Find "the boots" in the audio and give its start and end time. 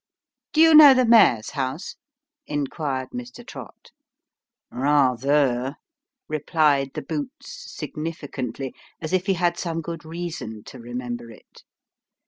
6.95-7.71